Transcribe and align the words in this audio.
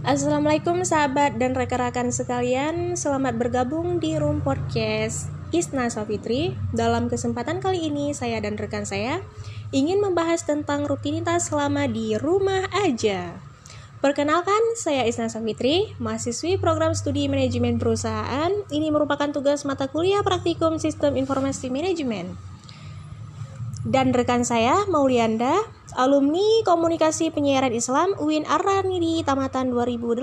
Assalamualaikum 0.00 0.80
sahabat 0.80 1.36
dan 1.36 1.52
rekan-rekan 1.52 2.08
sekalian 2.08 2.96
Selamat 2.96 3.36
bergabung 3.36 4.00
di 4.00 4.16
Room 4.16 4.40
Podcast 4.40 5.28
Isna 5.52 5.92
Safitri 5.92 6.56
Dalam 6.72 7.12
kesempatan 7.12 7.60
kali 7.60 7.92
ini 7.92 8.16
saya 8.16 8.40
dan 8.40 8.56
rekan 8.56 8.88
saya 8.88 9.20
Ingin 9.76 10.00
membahas 10.00 10.48
tentang 10.48 10.88
rutinitas 10.88 11.52
selama 11.52 11.84
di 11.84 12.16
rumah 12.16 12.64
aja 12.80 13.36
Perkenalkan, 14.00 14.80
saya 14.80 15.04
Isna 15.04 15.28
Safitri, 15.28 15.92
mahasiswi 16.00 16.56
program 16.56 16.96
studi 16.96 17.28
manajemen 17.28 17.76
perusahaan. 17.76 18.48
Ini 18.72 18.88
merupakan 18.88 19.28
tugas 19.28 19.68
mata 19.68 19.92
kuliah 19.92 20.24
praktikum 20.24 20.80
sistem 20.80 21.20
informasi 21.20 21.68
manajemen. 21.68 22.49
Dan 23.86 24.12
rekan 24.12 24.44
saya, 24.44 24.84
Maulianda, 24.92 25.56
alumni 25.96 26.60
Komunikasi 26.68 27.32
Penyiaran 27.32 27.72
Islam 27.72 28.12
UIN 28.20 28.44
Arani 28.44 29.00
di 29.00 29.12
Tamatan 29.24 29.72
2018. 29.72 30.20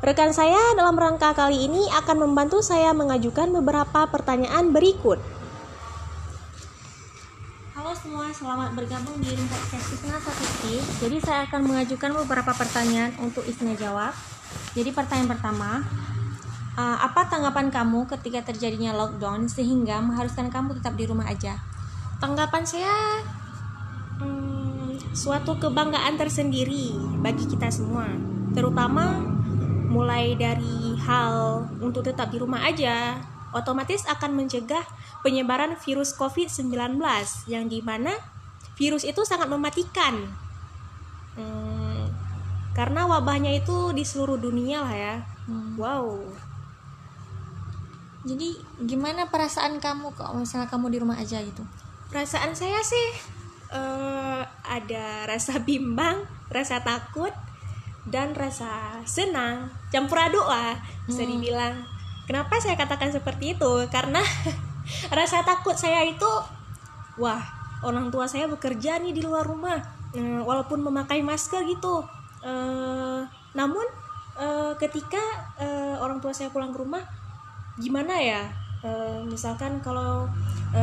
Rekan 0.00 0.30
saya 0.32 0.60
dalam 0.76 0.96
rangka 0.96 1.36
kali 1.36 1.68
ini 1.68 1.82
akan 2.04 2.28
membantu 2.28 2.64
saya 2.64 2.92
mengajukan 2.96 3.52
beberapa 3.52 4.08
pertanyaan 4.08 4.72
berikut 4.72 5.18
semua, 8.06 8.28
selamat 8.28 8.76
bergabung 8.76 9.18
di 9.24 9.32
Podcast 9.50 9.88
Isna 9.96 10.20
Statistik. 10.20 10.84
Jadi 11.00 11.16
saya 11.16 11.48
akan 11.48 11.64
mengajukan 11.64 12.12
beberapa 12.22 12.52
pertanyaan 12.52 13.16
untuk 13.18 13.42
Isna 13.48 13.72
jawab. 13.72 14.12
Jadi 14.78 14.94
pertanyaan 14.94 15.32
pertama, 15.32 15.82
uh, 16.76 16.98
apa 17.02 17.26
tanggapan 17.26 17.72
kamu 17.72 18.06
ketika 18.16 18.52
terjadinya 18.52 18.94
lockdown 18.94 19.48
sehingga 19.48 19.98
mengharuskan 20.04 20.52
kamu 20.52 20.78
tetap 20.78 20.94
di 20.94 21.04
rumah 21.08 21.26
aja? 21.26 21.58
Tanggapan 22.20 22.62
saya, 22.64 23.20
hmm, 24.20 25.16
suatu 25.16 25.56
kebanggaan 25.56 26.16
tersendiri 26.16 26.94
bagi 27.20 27.44
kita 27.48 27.68
semua, 27.72 28.08
terutama 28.52 29.20
mulai 29.88 30.36
dari 30.36 30.96
hal 31.02 31.64
untuk 31.80 32.04
tetap 32.04 32.28
di 32.32 32.40
rumah 32.40 32.64
aja, 32.64 33.20
otomatis 33.56 34.04
akan 34.04 34.36
mencegah 34.36 34.84
penyebaran 35.24 35.80
virus 35.80 36.12
COVID-19 36.16 37.00
yang 37.48 37.66
di 37.66 37.80
mana 37.80 38.12
virus 38.76 39.08
itu 39.08 39.24
sangat 39.24 39.48
mematikan 39.48 40.28
hmm, 41.40 42.12
karena 42.76 43.08
wabahnya 43.08 43.56
itu 43.56 43.96
di 43.96 44.04
seluruh 44.04 44.36
dunia 44.36 44.84
lah 44.84 44.94
ya 44.94 45.14
hmm. 45.48 45.80
wow 45.80 46.20
jadi 48.26 48.58
gimana 48.82 49.30
perasaan 49.30 49.78
kamu 49.78 50.10
kok 50.18 50.34
misalnya 50.34 50.66
kamu 50.66 50.90
di 50.90 50.98
rumah 50.98 51.14
aja 51.14 51.38
gitu? 51.38 51.62
Perasaan 52.10 52.58
saya 52.58 52.82
sih 52.82 53.06
uh, 53.70 54.42
ada 54.66 55.30
rasa 55.30 55.62
bimbang 55.68 56.26
rasa 56.50 56.82
takut 56.82 57.30
dan 58.10 58.34
rasa 58.34 59.02
senang. 59.06 59.70
Campur 59.94 60.18
aduk 60.18 60.42
lah 60.42 60.74
bisa 61.06 61.22
hmm. 61.22 61.30
dibilang. 61.38 61.74
Kenapa 62.26 62.58
saya 62.58 62.74
katakan 62.74 63.14
seperti 63.14 63.54
itu? 63.54 63.72
Karena 63.94 64.18
rasa 65.18 65.46
takut 65.46 65.78
saya 65.78 66.02
itu 66.02 66.30
wah 67.22 67.38
orang 67.86 68.10
tua 68.10 68.26
saya 68.26 68.50
bekerja 68.50 68.98
nih 68.98 69.14
di 69.14 69.22
luar 69.22 69.46
rumah. 69.46 69.78
E, 70.10 70.42
walaupun 70.42 70.82
memakai 70.82 71.22
masker 71.22 71.62
gitu. 71.66 72.02
E, 72.42 72.52
namun 73.54 73.86
e, 74.34 74.46
ketika 74.82 75.22
e, 75.58 75.66
orang 76.02 76.18
tua 76.18 76.34
saya 76.34 76.50
pulang 76.50 76.74
ke 76.74 76.82
rumah 76.82 77.02
gimana 77.80 78.14
ya? 78.20 78.42
E, 78.84 78.90
misalkan 79.28 79.80
kalau 79.80 80.28
e, 80.72 80.82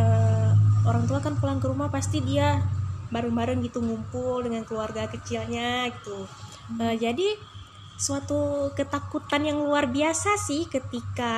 orang 0.86 1.04
tua 1.10 1.20
kan 1.20 1.38
pulang 1.38 1.60
ke 1.62 1.68
rumah 1.70 1.90
pasti 1.90 2.22
dia 2.22 2.62
bareng-bareng 3.14 3.62
gitu 3.62 3.82
ngumpul 3.82 4.42
dengan 4.42 4.66
keluarga 4.66 5.06
kecilnya 5.10 5.90
gitu. 5.92 6.26
E, 6.80 6.98
jadi 6.98 7.38
suatu 7.98 8.74
ketakutan 8.74 9.46
yang 9.46 9.62
luar 9.62 9.88
biasa 9.90 10.36
sih 10.42 10.66
ketika 10.68 11.34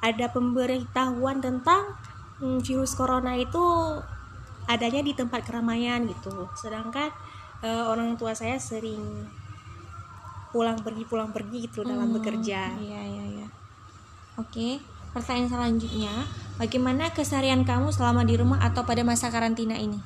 ada 0.00 0.26
pemberitahuan 0.32 1.44
tentang 1.44 1.98
hmm, 2.40 2.64
virus 2.64 2.96
corona 2.96 3.36
itu 3.36 3.60
adanya 4.64 5.04
di 5.04 5.12
tempat 5.12 5.44
keramaian 5.44 6.08
gitu. 6.08 6.48
Sedangkan 6.56 7.12
uh, 7.60 7.84
orang 7.92 8.16
tua 8.16 8.32
saya 8.32 8.56
sering 8.56 9.28
pulang 10.50 10.80
pergi 10.82 11.06
pulang 11.06 11.30
pergi 11.30 11.70
gitu 11.70 11.84
hmm, 11.84 11.90
dalam 11.94 12.08
bekerja. 12.10 12.74
iya 12.80 13.00
iya 13.06 13.24
iya 13.38 13.39
oke 14.38 14.82
pertanyaan 15.10 15.50
selanjutnya 15.50 16.14
bagaimana 16.60 17.10
keseharian 17.10 17.66
kamu 17.66 17.90
selama 17.90 18.22
di 18.22 18.38
rumah 18.38 18.62
atau 18.62 18.86
pada 18.86 19.02
masa 19.02 19.32
karantina 19.32 19.74
ini 19.74 19.98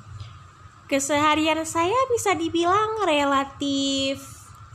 keseharian 0.89 1.65
saya 1.67 1.97
bisa 2.13 2.33
dibilang 2.37 3.05
relatif 3.05 4.21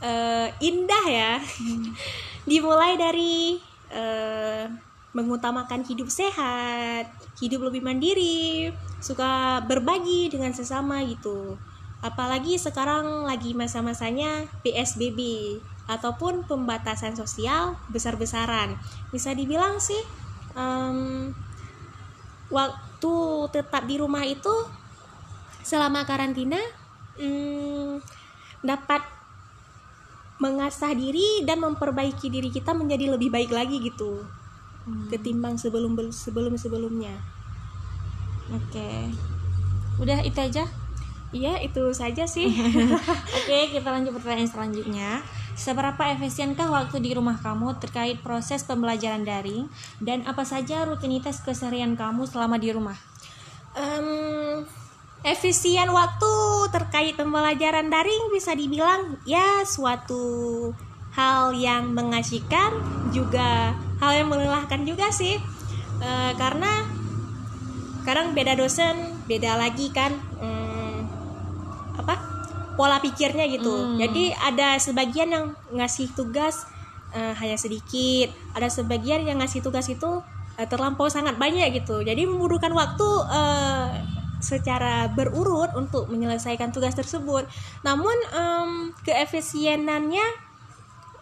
uh, 0.02 0.46
indah 0.62 1.06
ya 1.08 1.32
hmm. 1.40 1.90
dimulai 2.50 2.94
dari 2.98 3.62
uh, 3.90 4.66
mengutamakan 5.10 5.82
hidup 5.82 6.06
sehat, 6.06 7.10
hidup 7.42 7.66
lebih 7.66 7.82
mandiri, 7.82 8.70
suka 9.02 9.62
berbagi 9.66 10.30
dengan 10.30 10.54
sesama 10.54 11.02
gitu. 11.02 11.58
Apalagi 12.00 12.56
sekarang 12.56 13.26
lagi 13.26 13.52
masa-masanya 13.52 14.48
PSBB 14.64 15.20
ataupun 15.90 16.46
pembatasan 16.46 17.18
sosial 17.18 17.74
besar-besaran. 17.90 18.78
Bisa 19.10 19.34
dibilang 19.34 19.82
sih 19.82 19.98
um, 20.54 21.34
waktu 22.54 23.14
tetap 23.50 23.90
di 23.90 23.98
rumah 23.98 24.22
itu 24.22 24.54
selama 25.66 26.06
karantina 26.06 26.58
um, 27.18 27.98
dapat 28.62 29.02
mengasah 30.40 30.96
diri 30.96 31.44
dan 31.44 31.60
memperbaiki 31.60 32.32
diri 32.32 32.48
kita 32.48 32.72
menjadi 32.72 33.12
lebih 33.12 33.28
baik 33.28 33.52
lagi 33.52 33.76
gitu 33.76 34.24
hmm. 34.88 35.12
ketimbang 35.12 35.60
sebelum 35.60 35.92
sebelum 36.08 36.56
sebelumnya 36.56 37.12
oke 38.48 38.64
okay. 38.72 39.12
udah 40.00 40.24
itu 40.24 40.40
aja 40.40 40.64
iya 41.30 41.58
itu 41.62 41.90
saja 41.94 42.26
sih. 42.26 42.50
Oke 43.38 43.58
kita 43.70 43.88
lanjut 43.90 44.16
pertanyaan 44.18 44.50
selanjutnya. 44.50 45.22
Seberapa 45.54 46.16
efisienkah 46.16 46.72
waktu 46.72 47.04
di 47.04 47.12
rumah 47.12 47.36
kamu 47.38 47.76
terkait 47.82 48.22
proses 48.24 48.64
pembelajaran 48.64 49.26
daring? 49.26 49.68
Dan 50.00 50.24
apa 50.24 50.46
saja 50.46 50.88
rutinitas 50.88 51.44
keseharian 51.44 51.98
kamu 51.98 52.24
selama 52.24 52.56
di 52.56 52.72
rumah? 52.72 52.96
Um, 53.76 54.64
efisien 55.20 55.92
waktu 55.92 56.32
terkait 56.72 57.14
pembelajaran 57.14 57.92
daring 57.92 58.32
bisa 58.32 58.56
dibilang 58.56 59.20
ya 59.28 59.62
suatu 59.68 60.72
hal 61.12 61.52
yang 61.52 61.92
mengasihkan 61.92 62.70
juga 63.10 63.74
hal 64.00 64.12
yang 64.16 64.28
melelahkan 64.32 64.82
juga 64.88 65.12
sih. 65.12 65.36
E, 66.00 66.10
karena 66.40 66.88
sekarang 68.00 68.32
beda 68.32 68.56
dosen 68.56 69.20
beda 69.28 69.60
lagi 69.60 69.92
kan. 69.92 70.14
Hmm, 70.40 70.59
apa 71.96 72.14
pola 72.78 72.96
pikirnya 73.02 73.44
gitu. 73.50 73.70
Hmm. 73.70 73.98
jadi 74.00 74.32
ada 74.40 74.80
sebagian 74.80 75.28
yang 75.28 75.44
ngasih 75.74 76.12
tugas 76.16 76.64
uh, 77.14 77.34
hanya 77.36 77.58
sedikit. 77.58 78.32
Ada 78.56 78.70
sebagian 78.70 79.26
yang 79.26 79.42
ngasih 79.42 79.60
tugas 79.60 79.86
itu 79.90 80.22
uh, 80.56 80.66
terlampau 80.66 81.10
sangat 81.10 81.36
banyak 81.36 81.82
gitu. 81.82 82.02
Jadi 82.02 82.26
membutuhkan 82.26 82.72
waktu 82.72 83.08
uh, 83.28 83.90
secara 84.40 85.12
berurut 85.12 85.76
untuk 85.76 86.08
menyelesaikan 86.08 86.72
tugas 86.72 86.96
tersebut. 86.96 87.44
Namun 87.84 88.16
um, 88.32 88.70
keefisienannya 89.04 90.50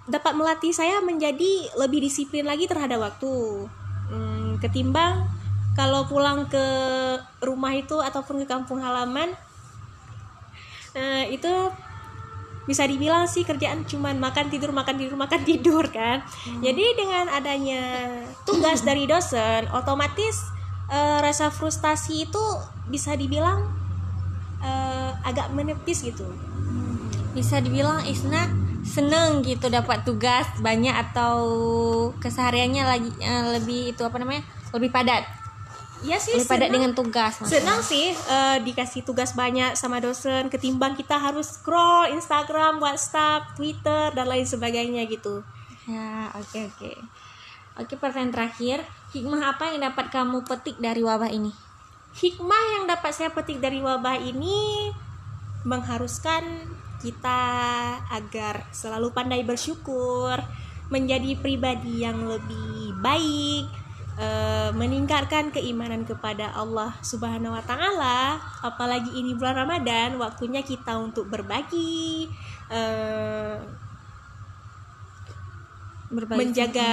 dapat 0.09 0.33
melatih 0.33 0.73
saya 0.73 1.05
menjadi 1.05 1.75
lebih 1.77 2.01
disiplin 2.01 2.47
lagi 2.47 2.65
terhadap 2.65 3.03
waktu. 3.03 3.67
Hmm, 4.09 4.57
ketimbang 4.63 5.29
kalau 5.77 6.09
pulang 6.09 6.49
ke 6.49 6.67
rumah 7.45 7.77
itu 7.77 8.01
ataupun 8.01 8.43
ke 8.43 8.47
kampung 8.49 8.81
halaman 8.81 9.31
nah, 10.99 11.23
itu 11.31 11.53
bisa 12.69 12.85
dibilang 12.85 13.25
sih 13.25 13.49
kerjaan 13.49 13.89
cuman 13.89 14.21
makan 14.21 14.53
tidur 14.53 14.77
makan 14.77 15.01
tidur 15.01 15.17
makan 15.17 15.41
tidur 15.47 15.89
kan? 15.89 16.21
Hmm. 16.21 16.61
jadi 16.61 16.85
dengan 16.99 17.25
adanya 17.33 17.83
tugas 18.45 18.85
dari 18.85 19.09
dosen 19.09 19.65
otomatis 19.73 20.37
uh, 20.93 21.23
rasa 21.25 21.49
frustasi 21.49 22.29
itu 22.29 22.45
bisa 22.89 23.17
dibilang 23.17 23.69
uh, 24.61 25.13
agak 25.25 25.53
menepis 25.53 26.03
gitu. 26.03 26.29
Bisa 27.37 27.61
dibilang 27.63 28.03
Isna 28.09 28.49
seneng 28.83 29.45
gitu 29.45 29.69
dapat 29.69 30.03
tugas 30.03 30.49
banyak 30.65 30.97
atau 30.97 31.39
kesehariannya 32.17 32.85
lagi 32.89 33.11
uh, 33.21 33.61
lebih 33.61 33.93
itu 33.93 34.03
apa 34.03 34.17
namanya 34.17 34.43
lebih 34.73 34.89
padat 34.89 35.23
Iya 36.07 36.19
sih, 36.23 36.39
lebih 36.39 36.47
padat 36.47 36.71
dengan 36.71 36.93
tugas. 36.95 37.43
Maksudnya. 37.43 37.59
Senang 37.59 37.81
sih 37.83 38.15
uh, 38.15 38.59
dikasih 38.63 39.03
tugas 39.03 39.35
banyak 39.35 39.75
sama 39.75 39.99
dosen 39.99 40.47
ketimbang 40.47 40.95
kita 40.95 41.19
harus 41.19 41.59
scroll 41.59 42.15
Instagram, 42.15 42.79
WhatsApp, 42.79 43.59
Twitter 43.59 44.15
dan 44.15 44.27
lain 44.31 44.47
sebagainya 44.47 45.07
gitu. 45.11 45.43
Ya, 45.91 46.31
oke 46.39 46.47
okay, 46.47 46.63
oke. 46.71 46.79
Okay. 46.79 46.97
Oke, 47.79 47.95
pertanyaan 47.95 48.35
terakhir, 48.35 48.83
hikmah 49.15 49.55
apa 49.55 49.71
yang 49.71 49.87
dapat 49.87 50.11
kamu 50.11 50.43
petik 50.43 50.83
dari 50.83 50.99
wabah 50.99 51.31
ini? 51.31 51.55
Hikmah 52.19 52.65
yang 52.75 52.85
dapat 52.91 53.15
saya 53.15 53.31
petik 53.31 53.63
dari 53.63 53.79
wabah 53.79 54.19
ini 54.19 54.91
mengharuskan 55.63 56.67
kita 56.99 57.43
agar 58.11 58.67
selalu 58.75 59.15
pandai 59.15 59.47
bersyukur, 59.47 60.43
menjadi 60.91 61.39
pribadi 61.39 62.03
yang 62.03 62.27
lebih 62.27 62.99
baik, 62.99 63.71
eh, 64.19 64.71
meningkatkan 64.75 65.49
keimanan 65.49 66.03
kepada 66.03 66.51
Allah 66.53 66.93
Subhanahu 67.01 67.55
wa 67.55 67.63
taala. 67.63 68.37
Apalagi 68.61 69.15
ini 69.15 69.33
bulan 69.33 69.65
Ramadan, 69.65 70.19
waktunya 70.19 70.61
kita 70.61 70.99
untuk 70.99 71.31
berbagi 71.31 72.27
eh, 72.69 73.57
Berbagi 76.09 76.41
menjaga 76.41 76.93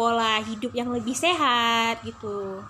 pola 0.00 0.40
hidup 0.40 0.72
yang 0.72 0.88
lebih 0.88 1.12
sehat 1.12 2.00
gitu. 2.02 2.64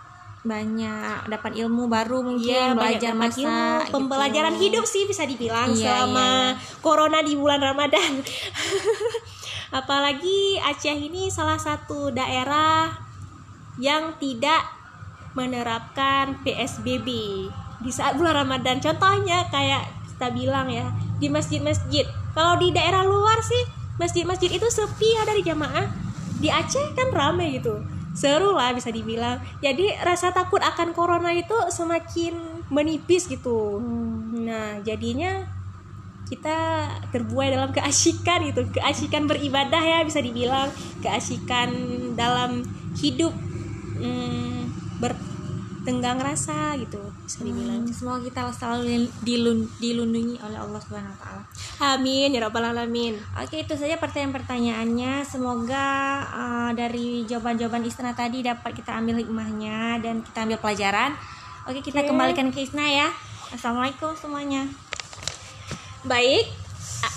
banyak 0.46 1.26
dapat 1.26 1.58
ilmu 1.58 1.90
baru 1.90 2.22
mungkin 2.22 2.46
Iya, 2.46 2.70
banyak 2.70 2.78
belajar 2.78 3.12
masak 3.18 3.42
ilmu, 3.42 3.82
gitu. 3.82 3.92
pembelajaran 3.98 4.54
hidup 4.54 4.86
sih 4.86 5.02
bisa 5.02 5.26
dibilang 5.26 5.74
Iya, 5.74 6.06
selama 6.06 6.54
corona 6.78 7.18
di 7.18 7.34
bulan 7.34 7.58
Ramadan. 7.58 8.22
Apalagi 9.82 10.54
Aceh 10.62 10.94
ini 10.94 11.26
salah 11.34 11.58
satu 11.58 12.14
daerah 12.14 13.05
yang 13.76 14.16
tidak 14.16 14.64
menerapkan 15.36 16.40
PSBB 16.42 17.08
di 17.84 17.90
saat 17.92 18.16
bulan 18.16 18.46
Ramadan. 18.46 18.80
Contohnya 18.80 19.46
kayak 19.52 19.84
kita 20.16 20.32
bilang 20.32 20.72
ya 20.72 20.88
di 21.20 21.28
masjid-masjid. 21.28 22.08
Kalau 22.32 22.56
di 22.56 22.72
daerah 22.72 23.04
luar 23.04 23.40
sih 23.44 23.62
masjid-masjid 24.00 24.48
itu 24.48 24.66
sepi 24.68 25.16
ya 25.16 25.22
dari 25.28 25.44
jamaah. 25.44 25.86
Di 26.40 26.48
Aceh 26.52 26.96
kan 26.96 27.12
ramai 27.12 27.60
gitu. 27.60 27.84
Seru 28.16 28.56
lah 28.56 28.72
bisa 28.72 28.88
dibilang. 28.88 29.40
Jadi 29.60 29.92
rasa 30.00 30.32
takut 30.32 30.64
akan 30.64 30.96
corona 30.96 31.36
itu 31.36 31.52
semakin 31.68 32.64
menipis 32.72 33.28
gitu. 33.28 33.76
Hmm. 33.76 34.48
Nah, 34.48 34.80
jadinya 34.80 35.44
kita 36.26 36.90
terbuai 37.14 37.54
dalam 37.54 37.70
keasikan 37.70 38.42
gitu, 38.50 38.66
keasikan 38.74 39.30
beribadah 39.30 39.78
ya 39.78 39.98
bisa 40.02 40.18
dibilang, 40.18 40.72
keasikan 40.98 41.70
dalam 42.18 42.66
hidup 42.98 43.30
hmm, 43.98 44.58
bertenggang 45.00 46.18
rasa 46.18 46.74
gitu 46.80 46.98
bisa 47.26 47.42
dibilang. 47.42 47.82
Hmm, 47.82 47.92
semoga 47.92 48.20
kita 48.22 48.40
selalu 48.54 49.10
dilun- 49.22 49.70
dilindungi 49.82 50.38
oleh 50.42 50.58
Allah 50.58 50.80
Subhanahu 50.82 51.14
wa 51.14 51.20
taala. 51.20 51.42
Amin 51.96 52.32
ya 52.32 52.40
rabbal 52.46 52.70
alamin. 52.70 53.18
Oke, 53.38 53.66
itu 53.66 53.74
saja 53.74 53.98
pertanyaan-pertanyaannya. 53.98 55.26
Semoga 55.26 55.86
uh, 56.30 56.70
dari 56.72 57.26
jawaban-jawaban 57.26 57.84
Isna 57.84 58.14
tadi 58.14 58.46
dapat 58.46 58.72
kita 58.72 58.94
ambil 58.96 59.20
hikmahnya 59.20 60.00
dan 60.00 60.22
kita 60.22 60.46
ambil 60.46 60.58
pelajaran. 60.62 61.12
Oke, 61.66 61.82
kita 61.82 62.06
Oke. 62.06 62.14
kembalikan 62.14 62.54
ke 62.54 62.62
Isna 62.62 62.86
ya. 62.86 63.08
Assalamualaikum 63.50 64.14
semuanya. 64.18 64.66
Baik, 66.06 66.46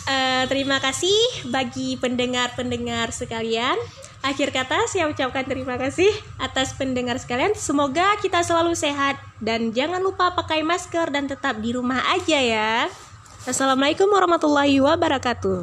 eh, 0.09 0.43
terima 0.47 0.77
kasih 0.77 1.49
bagi 1.49 1.95
pendengar-pendengar 1.97 3.09
sekalian. 3.11 3.75
Akhir 4.19 4.51
kata 4.51 4.83
saya 4.91 5.07
ucapkan 5.07 5.47
terima 5.47 5.79
kasih 5.79 6.11
atas 6.35 6.75
pendengar 6.75 7.15
sekalian. 7.15 7.55
Semoga 7.55 8.19
kita 8.19 8.43
selalu 8.43 8.75
sehat 8.75 9.15
dan 9.39 9.71
jangan 9.71 10.03
lupa 10.03 10.35
pakai 10.35 10.59
masker 10.59 11.07
dan 11.09 11.31
tetap 11.31 11.57
di 11.63 11.71
rumah 11.71 12.03
aja 12.11 12.35
ya. 12.35 12.91
Assalamualaikum 13.47 14.11
warahmatullahi 14.11 14.83
wabarakatuh. 14.83 15.57